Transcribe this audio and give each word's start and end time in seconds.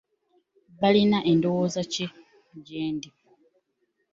Balina 0.79 1.17
ndowooza 1.35 1.81
ki 1.91 2.05
gyendi? 2.65 3.09